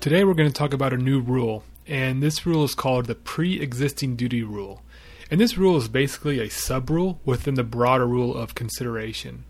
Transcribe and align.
Today 0.00 0.22
we're 0.22 0.34
going 0.34 0.48
to 0.48 0.54
talk 0.54 0.72
about 0.72 0.92
a 0.92 0.96
new 0.96 1.18
rule, 1.18 1.64
and 1.84 2.22
this 2.22 2.46
rule 2.46 2.62
is 2.62 2.76
called 2.76 3.06
the 3.06 3.16
pre 3.16 3.60
existing 3.60 4.14
duty 4.14 4.44
rule. 4.44 4.80
And 5.28 5.40
this 5.40 5.58
rule 5.58 5.76
is 5.76 5.88
basically 5.88 6.38
a 6.38 6.48
sub 6.48 6.88
rule 6.88 7.20
within 7.24 7.54
the 7.54 7.64
broader 7.64 8.06
rule 8.06 8.36
of 8.36 8.54
consideration. 8.54 9.42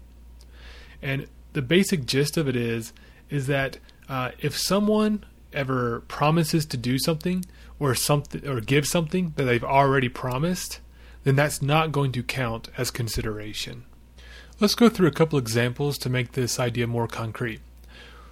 And 1.03 1.26
the 1.53 1.61
basic 1.61 2.07
gist 2.07 2.39
of 2.39 2.48
it 2.48 2.57
is 2.57 2.95
is 3.29 3.46
that 3.48 3.76
uh, 4.08 4.30
if 4.40 4.57
someone 4.57 5.22
ever 5.53 6.00
promises 6.08 6.64
to 6.64 6.79
do 6.79 6.99
something 6.99 7.44
or 7.79 7.94
something 7.94 8.49
or 8.49 8.62
give 8.62 8.86
something 8.86 9.35
that 9.36 9.44
they've 9.44 9.62
already 9.62 10.08
promised, 10.08 10.80
then 11.25 11.36
that's 11.36 11.61
not 11.61 11.93
going 11.93 12.11
to 12.12 12.22
count 12.22 12.71
as 12.79 12.90
consideration. 12.90 13.85
Let's 14.61 14.75
go 14.75 14.89
through 14.89 15.08
a 15.08 15.12
couple 15.12 15.39
examples 15.39 15.99
to 15.99 16.08
make 16.08 16.32
this 16.32 16.58
idea 16.58 16.86
more 16.86 17.07
concrete. 17.07 17.61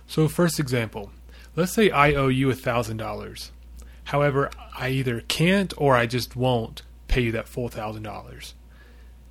So, 0.07 0.29
first 0.29 0.59
example 0.59 1.11
let's 1.57 1.73
say 1.73 1.91
I 1.91 2.15
owe 2.15 2.29
you 2.29 2.51
a 2.51 2.55
$1,000. 2.55 3.51
However, 4.05 4.51
I 4.77 4.91
either 4.91 5.23
can't 5.23 5.75
or 5.77 5.97
I 5.97 6.07
just 6.07 6.37
won't 6.37 6.83
pay 7.09 7.23
you 7.23 7.33
that 7.33 7.49
full 7.49 7.69
$1,000. 7.69 8.53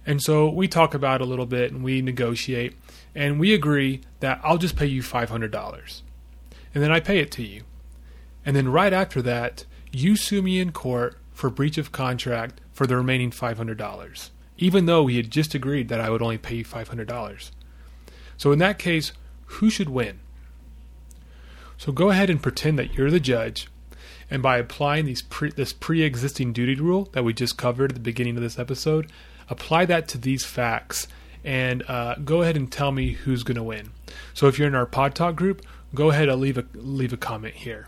And 0.05 0.21
so 0.21 0.49
we 0.49 0.67
talk 0.67 0.93
about 0.93 1.21
it 1.21 1.25
a 1.25 1.27
little 1.27 1.45
bit 1.45 1.71
and 1.71 1.83
we 1.83 2.01
negotiate 2.01 2.75
and 3.15 3.39
we 3.39 3.53
agree 3.53 4.01
that 4.19 4.39
I'll 4.43 4.57
just 4.57 4.75
pay 4.75 4.85
you 4.85 5.01
$500. 5.01 6.01
And 6.73 6.83
then 6.83 6.91
I 6.91 6.99
pay 6.99 7.19
it 7.19 7.31
to 7.33 7.43
you. 7.43 7.63
And 8.45 8.55
then 8.55 8.67
right 8.67 8.93
after 8.93 9.21
that, 9.21 9.65
you 9.91 10.15
sue 10.17 10.41
me 10.41 10.59
in 10.59 10.71
court 10.71 11.17
for 11.31 11.49
breach 11.49 11.77
of 11.77 11.91
contract 11.91 12.59
for 12.73 12.85
the 12.85 12.97
remaining 12.97 13.31
$500, 13.31 14.29
even 14.57 14.85
though 14.85 15.03
we 15.03 15.15
had 15.15 15.31
just 15.31 15.55
agreed 15.55 15.87
that 15.87 16.01
I 16.01 16.09
would 16.09 16.21
only 16.21 16.37
pay 16.37 16.55
you 16.55 16.65
$500. 16.65 17.51
So 18.37 18.51
in 18.51 18.59
that 18.59 18.77
case, 18.77 19.13
who 19.45 19.69
should 19.69 19.89
win? 19.89 20.19
So 21.77 21.91
go 21.91 22.09
ahead 22.09 22.29
and 22.29 22.41
pretend 22.41 22.79
that 22.79 22.93
you're 22.93 23.11
the 23.11 23.19
judge, 23.19 23.67
and 24.29 24.41
by 24.41 24.57
applying 24.57 25.05
these 25.05 25.21
pre, 25.21 25.51
this 25.51 25.73
pre-existing 25.73 26.53
duty 26.53 26.75
rule 26.75 27.09
that 27.13 27.23
we 27.23 27.33
just 27.33 27.57
covered 27.57 27.91
at 27.91 27.95
the 27.95 28.01
beginning 28.01 28.37
of 28.37 28.43
this 28.43 28.57
episode, 28.57 29.11
apply 29.49 29.85
that 29.85 30.07
to 30.09 30.17
these 30.17 30.45
facts, 30.45 31.07
and 31.43 31.83
uh, 31.87 32.15
go 32.15 32.41
ahead 32.41 32.57
and 32.57 32.71
tell 32.71 32.91
me 32.91 33.11
who's 33.11 33.43
going 33.43 33.57
to 33.57 33.63
win. 33.63 33.91
So 34.33 34.47
if 34.47 34.57
you're 34.57 34.67
in 34.67 34.75
our 34.75 34.85
Pod 34.85 35.13
Talk 35.13 35.35
group, 35.35 35.61
go 35.93 36.09
ahead 36.09 36.29
and 36.29 36.41
leave 36.41 36.57
a 36.57 36.65
leave 36.73 37.13
a 37.13 37.17
comment 37.17 37.55
here. 37.55 37.87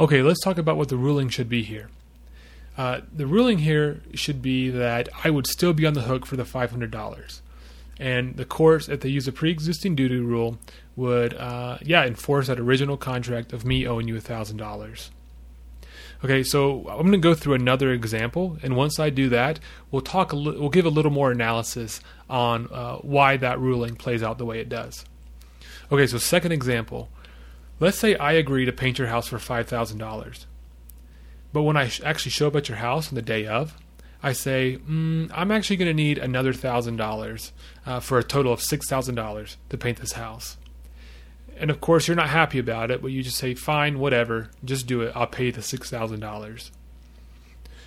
Okay, 0.00 0.22
let's 0.22 0.40
talk 0.40 0.58
about 0.58 0.76
what 0.76 0.88
the 0.88 0.96
ruling 0.96 1.28
should 1.28 1.48
be 1.48 1.62
here. 1.62 1.88
Uh, 2.76 3.02
the 3.12 3.28
ruling 3.28 3.58
here 3.58 4.00
should 4.14 4.42
be 4.42 4.68
that 4.68 5.08
I 5.22 5.30
would 5.30 5.46
still 5.46 5.72
be 5.72 5.86
on 5.86 5.94
the 5.94 6.02
hook 6.02 6.26
for 6.26 6.34
the 6.36 6.42
$500. 6.42 7.40
And 8.00 8.36
the 8.36 8.44
courts, 8.44 8.88
if 8.88 9.00
they 9.00 9.08
use 9.08 9.28
a 9.28 9.32
pre 9.32 9.52
existing 9.52 9.94
duty 9.94 10.18
rule, 10.18 10.58
would, 10.96 11.34
uh, 11.34 11.78
yeah, 11.82 12.04
enforce 12.04 12.48
that 12.48 12.58
original 12.58 12.96
contract 12.96 13.52
of 13.52 13.64
me 13.64 13.86
owing 13.86 14.08
you 14.08 14.16
$1,000. 14.16 15.10
Okay, 16.24 16.42
so 16.42 16.88
I'm 16.88 17.02
going 17.02 17.12
to 17.12 17.18
go 17.18 17.34
through 17.34 17.54
another 17.54 17.92
example, 17.92 18.58
and 18.64 18.74
once 18.74 18.98
I 18.98 19.10
do 19.10 19.28
that, 19.28 19.60
we'll 19.92 20.02
talk. 20.02 20.32
A 20.32 20.36
li- 20.36 20.58
we'll 20.58 20.70
give 20.70 20.86
a 20.86 20.90
little 20.90 21.10
more 21.12 21.30
analysis 21.30 22.00
on 22.28 22.68
uh, 22.72 22.96
why 22.96 23.36
that 23.36 23.60
ruling 23.60 23.94
plays 23.94 24.22
out 24.22 24.38
the 24.38 24.46
way 24.46 24.58
it 24.58 24.68
does. 24.68 25.04
Okay, 25.92 26.06
so 26.06 26.18
second 26.18 26.50
example. 26.50 27.10
Let's 27.80 27.98
say 27.98 28.14
I 28.16 28.32
agree 28.32 28.64
to 28.64 28.72
paint 28.72 28.98
your 28.98 29.08
house 29.08 29.28
for 29.28 29.38
five 29.38 29.68
thousand 29.68 29.98
dollars, 29.98 30.46
but 31.52 31.62
when 31.62 31.76
I 31.76 31.90
actually 32.04 32.30
show 32.30 32.48
up 32.48 32.56
at 32.56 32.68
your 32.68 32.78
house 32.78 33.08
on 33.08 33.14
the 33.14 33.22
day 33.22 33.46
of, 33.46 33.76
I 34.22 34.32
say 34.32 34.78
mm, 34.78 35.30
I'm 35.34 35.50
actually 35.50 35.76
going 35.76 35.88
to 35.88 35.94
need 35.94 36.18
another 36.18 36.52
thousand 36.52 37.00
uh, 37.00 37.04
dollars 37.04 37.52
for 38.00 38.18
a 38.18 38.24
total 38.24 38.52
of 38.52 38.62
six 38.62 38.88
thousand 38.88 39.16
dollars 39.16 39.56
to 39.70 39.76
paint 39.76 39.98
this 39.98 40.12
house. 40.12 40.56
And 41.56 41.70
of 41.70 41.80
course, 41.80 42.08
you're 42.08 42.16
not 42.16 42.30
happy 42.30 42.58
about 42.58 42.90
it, 42.90 43.00
but 43.00 43.12
you 43.12 43.22
just 43.22 43.36
say, 43.36 43.54
fine, 43.54 43.98
whatever, 43.98 44.50
just 44.64 44.86
do 44.86 45.02
it. 45.02 45.12
I'll 45.14 45.26
pay 45.26 45.50
the 45.50 45.60
$6,000. 45.60 46.70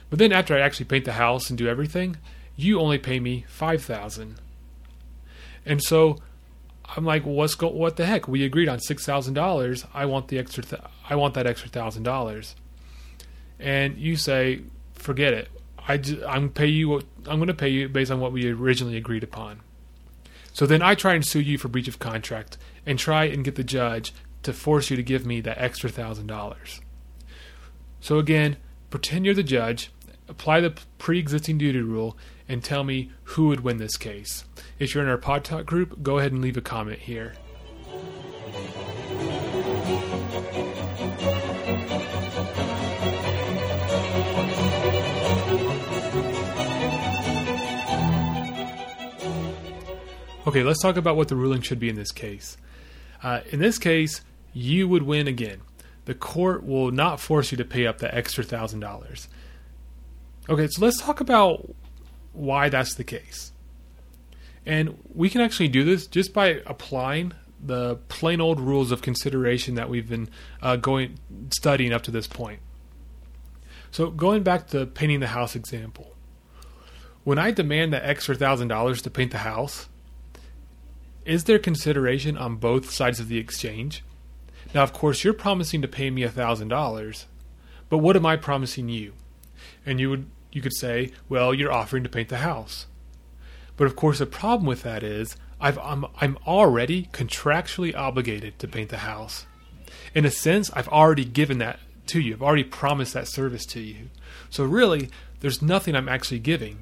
But 0.10 0.20
then 0.20 0.32
after 0.32 0.56
I 0.56 0.62
actually 0.62 0.86
paint 0.86 1.06
the 1.06 1.14
house 1.14 1.50
and 1.50 1.58
do 1.58 1.68
everything, 1.68 2.18
you 2.56 2.80
only 2.80 2.98
pay 2.98 3.20
me 3.20 3.46
5000 3.50 4.36
And 5.66 5.84
so 5.84 6.18
I'm 6.96 7.06
like, 7.06 7.26
what's 7.26 7.56
go- 7.56 7.70
what 7.70 7.98
the 7.98 8.06
heck? 8.06 8.28
We 8.28 8.44
agreed 8.44 8.70
on 8.70 8.80
$6,000. 8.80 9.86
I 9.94 10.06
want 10.06 10.30
the 10.30 10.40
extra 10.40 10.64
th- 10.64 10.82
I 11.10 11.16
want 11.16 11.34
that 11.34 11.46
extra 11.46 11.70
$1,000. 11.70 12.56
And 13.60 13.98
you 13.98 14.16
say, 14.16 14.62
forget 14.94 15.34
it. 15.34 15.50
I 15.88 15.98
just, 15.98 16.24
I'm 16.24 16.50
pay 16.50 16.68
you 16.68 16.90
what, 16.90 17.06
I'm 17.26 17.38
going 17.38 17.48
to 17.48 17.54
pay 17.54 17.70
you 17.70 17.90
based 17.90 18.12
on 18.12 18.20
what 18.20 18.32
we 18.32 18.50
originally 18.52 18.98
agreed 18.98 19.24
upon. 19.24 19.62
So 20.54 20.66
then 20.66 20.82
I 20.82 20.96
try 20.96 21.14
and 21.14 21.26
sue 21.26 21.40
you 21.40 21.58
for 21.58 21.68
breach 21.68 21.88
of 21.88 22.00
contract 22.00 22.58
and 22.86 22.98
try 22.98 23.26
and 23.26 23.44
get 23.44 23.56
the 23.56 23.64
judge 23.64 24.14
to 24.44 24.54
force 24.54 24.90
you 24.90 24.96
to 24.96 25.04
give 25.04 25.26
me 25.26 25.42
that 25.42 25.58
extra 25.60 25.90
thousand 25.90 26.28
dollars. 26.28 26.82
So 28.00 28.18
again, 28.18 28.58
pretend 28.90 29.26
you're 29.26 29.34
the 29.34 29.44
judge, 29.44 29.92
apply 30.28 30.62
the 30.62 30.74
pre 30.98 31.20
existing 31.20 31.58
duty 31.58 31.82
rule, 31.82 32.18
and 32.50 32.64
tell 32.64 32.84
me 32.84 33.12
who 33.24 33.48
would 33.48 33.62
win 33.62 33.78
this 33.78 33.98
case. 33.98 34.46
If 34.80 34.94
you're 34.94 35.04
in 35.04 35.10
our 35.10 35.18
Pod 35.18 35.44
Talk 35.44 35.66
group, 35.66 36.02
go 36.04 36.20
ahead 36.20 36.32
and 36.32 36.42
leave 36.42 36.58
a 36.58 36.62
comment 36.62 37.00
here. 37.00 37.34
Okay, 50.48 50.64
let's 50.64 50.82
talk 50.82 50.96
about 50.96 51.18
what 51.18 51.28
the 51.28 51.36
ruling 51.36 51.62
should 51.62 51.80
be 51.80 51.90
in 51.90 51.98
this 51.98 52.14
case. 52.14 52.56
Uh, 53.22 53.42
in 53.52 53.60
this 53.60 53.78
case, 53.78 54.22
you 54.54 54.88
would 54.88 55.04
win 55.04 55.28
again. 55.28 55.60
The 56.06 56.14
court 56.16 56.66
will 56.66 56.90
not 56.90 57.20
force 57.20 57.52
you 57.52 57.58
to 57.58 57.66
pay 57.66 57.86
up 57.86 57.98
the 57.98 58.14
extra 58.16 58.46
thousand 58.46 58.80
dollars. 58.80 59.28
Okay, 60.48 60.68
so 60.68 60.86
let's 60.86 61.02
talk 61.02 61.20
about 61.20 61.70
why 62.38 62.70
that's 62.70 62.96
the 62.96 63.04
case. 63.04 63.52
And 64.66 64.98
we 65.14 65.30
can 65.30 65.42
actually 65.42 65.70
do 65.70 65.84
this 65.84 66.08
just 66.08 66.34
by 66.34 66.62
applying 66.66 67.34
the 67.64 67.96
plain 68.10 68.40
old 68.40 68.60
rules 68.60 68.92
of 68.92 69.02
consideration 69.02 69.76
that 69.76 69.90
we've 69.90 70.08
been 70.08 70.30
uh, 70.62 70.76
going 70.76 71.18
studying 71.52 71.92
up 71.92 72.04
to 72.04 72.12
this 72.12 72.28
point. 72.28 72.60
So 73.92 74.12
going 74.12 74.44
back 74.44 74.68
to 74.68 74.86
painting 74.86 75.22
the 75.22 75.28
house 75.28 75.56
example, 75.56 76.16
when 77.24 77.40
I 77.40 77.52
demand 77.52 77.94
that 77.94 78.04
extra 78.04 78.36
thousand 78.36 78.68
dollars 78.68 79.02
to 79.04 79.10
paint 79.10 79.32
the 79.32 79.40
house, 79.40 79.88
is 81.26 81.46
there 81.46 81.60
consideration 81.60 82.38
on 82.38 82.58
both 82.58 82.92
sides 82.92 83.20
of 83.20 83.28
the 83.28 83.38
exchange? 83.38 84.04
Now, 84.74 84.84
of 84.84 84.94
course, 84.94 85.24
you're 85.24 85.34
promising 85.34 85.82
to 85.82 85.88
pay 85.88 86.10
me 86.10 86.24
a 86.24 86.30
$1,000, 86.30 87.26
but 87.90 87.98
what 87.98 88.16
am 88.16 88.26
I 88.26 88.36
promising 88.36 88.90
you? 88.90 89.14
And 89.86 90.00
you 90.00 90.10
would 90.10 90.30
you 90.52 90.62
could 90.62 90.76
say, 90.76 91.12
well, 91.30 91.54
you're 91.54 91.72
offering 91.72 92.04
to 92.04 92.10
paint 92.10 92.30
the 92.30 92.38
house. 92.38 92.88
But 93.76 93.86
of 93.86 93.96
course, 93.96 94.20
the 94.20 94.26
problem 94.26 94.66
with 94.66 94.84
that 94.84 95.04
is 95.04 95.36
I've, 95.60 95.78
I'm, 95.80 96.06
I'm 96.20 96.38
already 96.48 97.10
contractually 97.12 97.96
obligated 97.96 98.60
to 98.60 98.68
paint 98.68 98.90
the 98.90 98.98
house. 98.98 99.46
In 100.14 100.26
a 100.26 100.32
sense, 100.32 100.72
I've 100.74 100.88
already 100.90 101.26
given 101.26 101.60
that 101.60 101.80
to 102.08 102.20
you. 102.20 102.34
I've 102.34 102.42
already 102.42 102.64
promised 102.64 103.14
that 103.14 103.28
service 103.28 103.66
to 103.68 103.80
you. 103.80 104.10
So 104.50 104.64
really, 104.64 105.10
there's 105.42 105.62
nothing 105.62 105.96
I'm 105.96 106.10
actually 106.10 106.40
giving. 106.40 106.80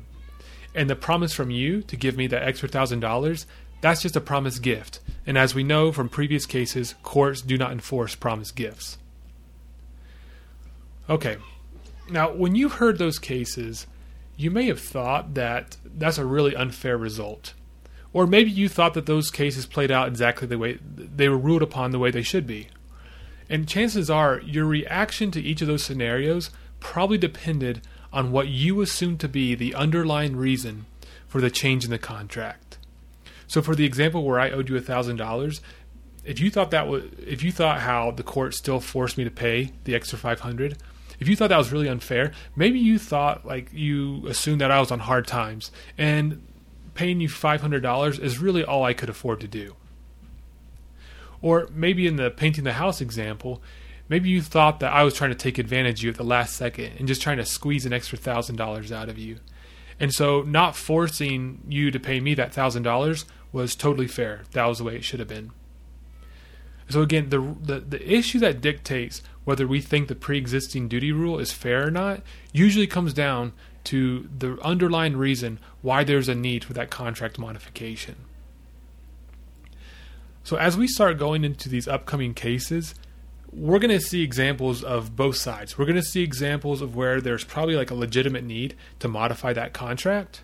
And 0.73 0.89
the 0.89 0.95
promise 0.95 1.33
from 1.33 1.51
you 1.51 1.81
to 1.83 1.95
give 1.95 2.17
me 2.17 2.27
that 2.27 2.43
extra 2.43 2.69
thousand 2.69 2.99
dollars 2.99 3.45
that's 3.85 4.01
just 4.01 4.15
a 4.15 4.21
promised 4.21 4.63
gift, 4.63 4.99
and 5.27 5.37
as 5.37 5.53
we 5.53 5.63
know 5.63 5.91
from 5.91 6.09
previous 6.09 6.47
cases, 6.47 6.95
courts 7.03 7.41
do 7.41 7.55
not 7.55 7.71
enforce 7.71 8.15
promised 8.15 8.55
gifts. 8.55 8.97
Okay, 11.07 11.37
now 12.09 12.31
when 12.31 12.55
you've 12.55 12.73
heard 12.73 12.97
those 12.97 13.19
cases, 13.19 13.87
you 14.37 14.51
may 14.51 14.65
have 14.67 14.79
thought 14.79 15.33
that 15.35 15.77
that's 15.83 16.17
a 16.17 16.25
really 16.25 16.55
unfair 16.55 16.97
result. 16.97 17.53
Or 18.13 18.25
maybe 18.27 18.51
you 18.51 18.69
thought 18.69 18.93
that 18.93 19.05
those 19.05 19.29
cases 19.29 19.65
played 19.65 19.91
out 19.91 20.07
exactly 20.07 20.47
the 20.47 20.57
way 20.57 20.79
they 20.81 21.27
were 21.27 21.37
ruled 21.37 21.61
upon 21.61 21.91
the 21.91 21.99
way 21.99 22.11
they 22.11 22.21
should 22.21 22.47
be. 22.47 22.69
And 23.49 23.67
chances 23.67 24.09
are 24.09 24.39
your 24.41 24.65
reaction 24.65 25.31
to 25.31 25.41
each 25.41 25.61
of 25.61 25.67
those 25.67 25.83
scenarios 25.83 26.49
probably 26.79 27.17
depended 27.17 27.81
on 28.11 28.31
what 28.31 28.47
you 28.47 28.81
assumed 28.81 29.19
to 29.19 29.27
be 29.27 29.53
the 29.53 29.75
underlying 29.75 30.35
reason 30.35 30.85
for 31.27 31.41
the 31.41 31.51
change 31.51 31.83
in 31.83 31.91
the 31.91 31.97
contract. 31.97 32.77
So 33.47 33.61
for 33.61 33.75
the 33.75 33.85
example 33.85 34.23
where 34.23 34.39
I 34.39 34.49
owed 34.49 34.69
you 34.69 34.77
a 34.77 34.81
thousand 34.81 35.17
dollars, 35.17 35.61
if 36.23 36.39
you 36.39 36.49
thought 36.49 36.71
that 36.71 36.87
was 36.87 37.03
if 37.19 37.43
you 37.43 37.51
thought 37.51 37.81
how 37.81 38.11
the 38.11 38.23
court 38.23 38.53
still 38.53 38.79
forced 38.79 39.17
me 39.17 39.23
to 39.23 39.31
pay 39.31 39.73
the 39.83 39.93
extra 39.93 40.17
five 40.17 40.39
hundred, 40.39 40.77
if 41.19 41.27
you 41.27 41.35
thought 41.35 41.49
that 41.49 41.57
was 41.57 41.71
really 41.71 41.87
unfair, 41.87 42.31
maybe 42.55 42.79
you 42.79 42.99
thought 42.99 43.45
like 43.45 43.69
you 43.73 44.25
assumed 44.27 44.61
that 44.61 44.71
I 44.71 44.79
was 44.79 44.91
on 44.91 44.99
hard 44.99 45.27
times 45.27 45.71
and 45.97 46.45
paying 46.93 47.21
you 47.21 47.29
five 47.29 47.61
hundred 47.61 47.81
dollars 47.81 48.19
is 48.19 48.39
really 48.39 48.63
all 48.63 48.83
I 48.83 48.93
could 48.93 49.09
afford 49.09 49.39
to 49.41 49.47
do. 49.47 49.75
Or 51.41 51.67
maybe 51.71 52.07
in 52.07 52.15
the 52.15 52.31
painting 52.31 52.63
the 52.63 52.73
house 52.73 53.01
example, 53.01 53.61
maybe 54.09 54.29
you 54.29 54.41
thought 54.41 54.79
that 54.79 54.93
I 54.93 55.03
was 55.03 55.13
trying 55.13 55.31
to 55.31 55.35
take 55.35 55.57
advantage 55.57 55.99
of 55.99 56.03
you 56.03 56.09
at 56.09 56.17
the 56.17 56.23
last 56.23 56.55
second 56.55 56.93
and 56.97 57.07
just 57.07 57.21
trying 57.21 57.37
to 57.37 57.45
squeeze 57.45 57.85
an 57.85 57.93
extra 57.93 58.17
thousand 58.17 58.55
dollars 58.55 58.91
out 58.91 59.09
of 59.09 59.17
you. 59.17 59.39
And 59.99 60.13
so, 60.13 60.41
not 60.41 60.75
forcing 60.75 61.61
you 61.69 61.91
to 61.91 61.99
pay 61.99 62.19
me 62.19 62.33
that 62.35 62.53
thousand 62.53 62.83
dollars 62.83 63.25
was 63.51 63.75
totally 63.75 64.07
fair. 64.07 64.41
That 64.51 64.65
was 64.65 64.79
the 64.79 64.83
way 64.83 64.95
it 64.95 65.03
should 65.03 65.19
have 65.19 65.29
been. 65.29 65.51
So 66.89 67.01
again, 67.01 67.29
the, 67.29 67.39
the 67.39 67.79
the 67.79 68.13
issue 68.13 68.39
that 68.39 68.61
dictates 68.61 69.21
whether 69.43 69.67
we 69.67 69.81
think 69.81 70.07
the 70.07 70.15
pre-existing 70.15 70.87
duty 70.87 71.11
rule 71.11 71.39
is 71.39 71.51
fair 71.51 71.87
or 71.87 71.91
not 71.91 72.21
usually 72.53 72.87
comes 72.87 73.13
down 73.13 73.53
to 73.85 74.29
the 74.37 74.59
underlying 74.61 75.15
reason 75.15 75.59
why 75.81 76.03
there's 76.03 76.29
a 76.29 76.35
need 76.35 76.63
for 76.63 76.73
that 76.73 76.89
contract 76.89 77.37
modification. 77.39 78.15
So 80.43 80.57
as 80.57 80.77
we 80.77 80.87
start 80.87 81.17
going 81.17 81.43
into 81.43 81.69
these 81.69 81.87
upcoming 81.87 82.33
cases, 82.33 82.93
we're 83.51 83.79
going 83.79 83.97
to 83.97 84.01
see 84.01 84.21
examples 84.21 84.83
of 84.83 85.15
both 85.15 85.37
sides. 85.37 85.77
We're 85.77 85.85
going 85.85 85.95
to 85.95 86.03
see 86.03 86.21
examples 86.21 86.81
of 86.81 86.95
where 86.95 87.21
there's 87.21 87.43
probably 87.43 87.75
like 87.75 87.89
a 87.89 87.95
legitimate 87.95 88.43
need 88.43 88.75
to 88.99 89.07
modify 89.07 89.53
that 89.53 89.73
contract. 89.73 90.43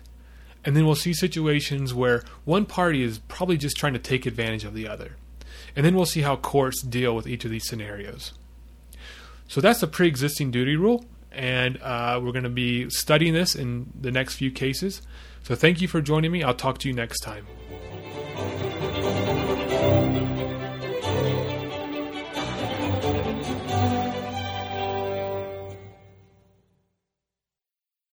And 0.64 0.76
then 0.76 0.86
we'll 0.86 0.94
see 0.94 1.12
situations 1.12 1.92
where 1.92 2.24
one 2.44 2.66
party 2.66 3.02
is 3.02 3.18
probably 3.18 3.56
just 3.56 3.76
trying 3.76 3.92
to 3.92 3.98
take 3.98 4.26
advantage 4.26 4.64
of 4.64 4.74
the 4.74 4.88
other. 4.88 5.16
And 5.76 5.84
then 5.84 5.94
we'll 5.94 6.06
see 6.06 6.22
how 6.22 6.36
courts 6.36 6.82
deal 6.82 7.14
with 7.14 7.26
each 7.26 7.44
of 7.44 7.50
these 7.50 7.66
scenarios. 7.66 8.32
So 9.48 9.60
that's 9.60 9.80
the 9.80 9.86
pre 9.86 10.08
existing 10.08 10.50
duty 10.50 10.76
rule. 10.76 11.04
And 11.30 11.80
uh, 11.82 12.20
we're 12.22 12.32
going 12.32 12.44
to 12.44 12.50
be 12.50 12.90
studying 12.90 13.32
this 13.32 13.54
in 13.54 13.90
the 13.98 14.10
next 14.10 14.34
few 14.34 14.50
cases. 14.50 15.02
So 15.42 15.54
thank 15.54 15.80
you 15.80 15.88
for 15.88 16.00
joining 16.00 16.30
me. 16.30 16.42
I'll 16.42 16.54
talk 16.54 16.78
to 16.78 16.88
you 16.88 16.94
next 16.94 17.20
time. 17.20 17.46